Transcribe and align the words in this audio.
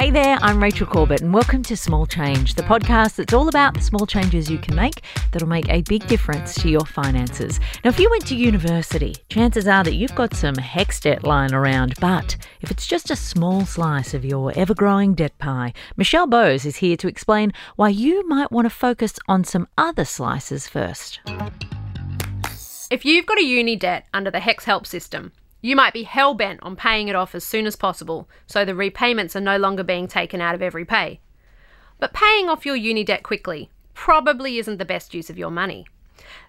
Hey 0.00 0.10
there, 0.10 0.38
I'm 0.40 0.62
Rachel 0.62 0.86
Corbett, 0.86 1.20
and 1.20 1.34
welcome 1.34 1.62
to 1.64 1.76
Small 1.76 2.06
Change, 2.06 2.54
the 2.54 2.62
podcast 2.62 3.16
that's 3.16 3.34
all 3.34 3.48
about 3.48 3.74
the 3.74 3.82
small 3.82 4.06
changes 4.06 4.50
you 4.50 4.56
can 4.56 4.74
make 4.74 5.02
that'll 5.30 5.46
make 5.46 5.68
a 5.68 5.82
big 5.82 6.06
difference 6.06 6.54
to 6.54 6.70
your 6.70 6.86
finances. 6.86 7.60
Now, 7.84 7.90
if 7.90 8.00
you 8.00 8.08
went 8.08 8.26
to 8.28 8.34
university, 8.34 9.14
chances 9.28 9.68
are 9.68 9.84
that 9.84 9.96
you've 9.96 10.14
got 10.14 10.32
some 10.32 10.54
HECS 10.54 11.02
debt 11.02 11.24
lying 11.24 11.52
around, 11.52 11.96
but 12.00 12.38
if 12.62 12.70
it's 12.70 12.86
just 12.86 13.10
a 13.10 13.14
small 13.14 13.66
slice 13.66 14.14
of 14.14 14.24
your 14.24 14.54
ever 14.56 14.72
growing 14.72 15.12
debt 15.12 15.36
pie, 15.36 15.74
Michelle 15.98 16.26
Bowes 16.26 16.64
is 16.64 16.76
here 16.76 16.96
to 16.96 17.06
explain 17.06 17.52
why 17.76 17.90
you 17.90 18.26
might 18.26 18.50
want 18.50 18.64
to 18.64 18.70
focus 18.70 19.18
on 19.28 19.44
some 19.44 19.68
other 19.76 20.06
slices 20.06 20.66
first. 20.66 21.20
If 22.90 23.04
you've 23.04 23.26
got 23.26 23.38
a 23.38 23.44
uni 23.44 23.76
debt 23.76 24.06
under 24.14 24.30
the 24.30 24.40
HECS-HELP 24.40 24.86
system, 24.86 25.32
you 25.60 25.76
might 25.76 25.92
be 25.92 26.04
hell 26.04 26.34
bent 26.34 26.62
on 26.62 26.76
paying 26.76 27.08
it 27.08 27.16
off 27.16 27.34
as 27.34 27.44
soon 27.44 27.66
as 27.66 27.76
possible 27.76 28.28
so 28.46 28.64
the 28.64 28.74
repayments 28.74 29.36
are 29.36 29.40
no 29.40 29.56
longer 29.56 29.82
being 29.82 30.08
taken 30.08 30.40
out 30.40 30.54
of 30.54 30.62
every 30.62 30.84
pay. 30.84 31.20
But 31.98 32.14
paying 32.14 32.48
off 32.48 32.64
your 32.64 32.76
uni 32.76 33.04
debt 33.04 33.22
quickly 33.22 33.70
probably 33.92 34.58
isn't 34.58 34.78
the 34.78 34.84
best 34.84 35.12
use 35.12 35.28
of 35.28 35.38
your 35.38 35.50
money. 35.50 35.86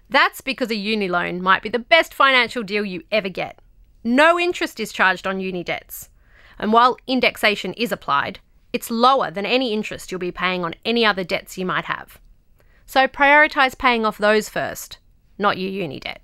That's 0.08 0.40
because 0.40 0.70
a 0.70 0.74
uni 0.74 1.08
loan 1.08 1.42
might 1.42 1.62
be 1.62 1.68
the 1.68 1.78
best 1.78 2.14
financial 2.14 2.62
deal 2.62 2.84
you 2.84 3.02
ever 3.10 3.28
get. 3.28 3.58
No 4.02 4.38
interest 4.38 4.80
is 4.80 4.92
charged 4.92 5.26
on 5.26 5.40
uni 5.40 5.62
debts. 5.62 6.08
And 6.58 6.72
while 6.72 6.96
indexation 7.06 7.74
is 7.74 7.92
applied, 7.92 8.40
it's 8.72 8.90
lower 8.90 9.30
than 9.30 9.44
any 9.44 9.72
interest 9.72 10.10
you'll 10.10 10.18
be 10.20 10.32
paying 10.32 10.64
on 10.64 10.74
any 10.84 11.04
other 11.04 11.24
debts 11.24 11.58
you 11.58 11.66
might 11.66 11.84
have. 11.84 12.18
So 12.86 13.06
prioritise 13.06 13.76
paying 13.76 14.06
off 14.06 14.18
those 14.18 14.48
first, 14.48 14.98
not 15.38 15.58
your 15.58 15.70
uni 15.70 16.00
debt. 16.00 16.20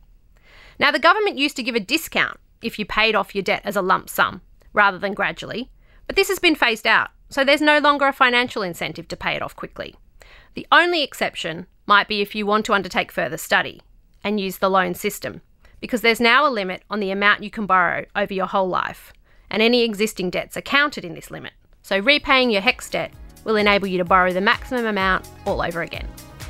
Now, 0.79 0.91
the 0.91 0.99
government 0.99 1.39
used 1.39 1.57
to 1.57 1.63
give 1.63 1.75
a 1.75 1.81
discount 1.81 2.39
if 2.63 2.79
you 2.79 2.85
paid 2.85 3.15
off 3.15 3.35
your 3.35 3.43
debt 3.43 3.63
as 3.65 3.77
a 3.77 3.83
lump 3.83 4.09
sum 4.09 4.41
rather 4.73 4.99
than 4.99 5.15
gradually, 5.15 5.71
but 6.07 6.17
this 6.17 6.29
has 6.29 6.39
been 6.39 6.55
phased 6.55 6.87
out, 6.87 7.11
so 7.29 7.45
there's 7.45 7.61
no 7.61 7.79
longer 7.79 8.07
a 8.07 8.13
financial 8.13 8.63
incentive 8.63 9.09
to 9.09 9.17
pay 9.17 9.35
it 9.35 9.43
off 9.43 9.57
quickly. 9.57 9.95
The 10.55 10.67
only 10.73 11.03
exception 11.03 11.67
might 11.87 12.09
be 12.09 12.21
if 12.21 12.35
you 12.35 12.47
want 12.47 12.67
to 12.67 12.75
undertake 12.75 13.13
further 13.13 13.37
study 13.37 13.83
and 14.25 14.41
use 14.41 14.59
the 14.59 14.71
loan 14.71 14.95
system, 14.95 15.43
because 15.81 16.01
there's 16.01 16.21
now 16.21 16.47
a 16.47 16.51
limit 16.51 16.83
on 16.91 17.01
the 17.01 17.11
amount 17.11 17.43
you 17.43 17.51
can 17.51 17.67
borrow 17.67 18.05
over 18.17 18.35
your 18.35 18.47
whole 18.47 18.69
life, 18.69 19.13
and 19.51 19.63
any 19.63 19.83
existing 19.83 20.31
debts 20.31 20.57
are 20.57 20.63
counted 20.63 21.05
in 21.05 21.15
this 21.15 21.31
limit. 21.31 21.53
So 21.83 21.99
repaying 21.99 22.51
your 22.51 22.63
HECS 22.63 22.91
debt 22.91 23.13
will 23.45 23.57
enable 23.57 23.87
you 23.87 23.99
to 23.99 24.05
borrow 24.05 24.33
the 24.33 24.41
maximum 24.41 24.87
amount 24.87 25.29
all 25.47 25.63
over 25.63 25.83
again. 25.83 26.07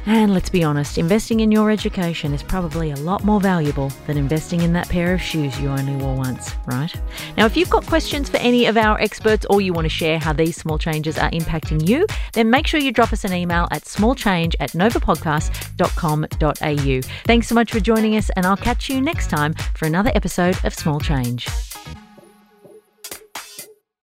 And 0.07 0.33
let's 0.33 0.49
be 0.49 0.65
honest, 0.65 0.99
investing 0.99 1.41
in 1.41 1.53
your 1.53 1.71
education 1.71 2.33
is 2.33 2.43
probably 2.43 2.93
a 2.93 2.97
lot 2.97 3.25
more 3.25 3.41
valuable 3.41 3.91
than 4.07 4.17
investing 4.17 4.63
in 4.63 4.73
that 4.73 4.89
pair 4.89 5.13
of 5.13 5.21
shoes 5.21 5.61
you 5.61 5.69
only 5.69 5.97
wore 5.97 6.17
once, 6.17 6.55
right? 6.67 6.93
Now, 7.37 7.45
if 7.47 7.57
you've 7.57 7.71
got 7.71 7.87
questions 7.87 8.31
for 8.31 8.39
any 8.39 8.67
of 8.67 8.77
our 8.77 8.99
experts 9.01 9.47
or 9.51 9.61
you 9.61 9.73
want 9.73 9.85
to 9.85 9.91
share 9.91 10.19
how 10.19 10.33
these 10.33 10.57
small 10.57 10.79
changes 10.79 11.19
are 11.19 11.31
impacting 11.31 11.87
you, 11.87 12.07
then 12.33 12.51
make 12.51 12.67
sure 12.67 12.81
you 12.81 12.91
drop 12.93 13.13
us 13.13 13.25
an 13.25 13.35
email 13.35 13.69
at 13.71 13.85
smallchange 13.85 14.55
at 14.61 14.73
novapodcast.com.au. 14.73 17.01
Thanks 17.25 17.49
so 17.49 17.55
much 17.55 17.73
for 17.73 17.81
joining 17.81 18.17
us, 18.17 18.31
and 18.31 18.47
I'll 18.47 18.57
catch 18.57 18.89
you 18.89 19.01
next 19.01 19.29
time 19.29 19.55
for 19.75 19.87
another 19.87 20.11
episode 20.15 20.57
of 20.65 20.75
Small 20.75 21.01
Change. 21.01 21.68